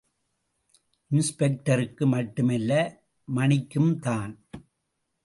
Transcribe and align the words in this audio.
இன்ஸ்பெக்டருக்கு 1.11 2.05
மட்டுமல்ல, 2.05 2.71
மணிக்கும்தான். 3.35 4.33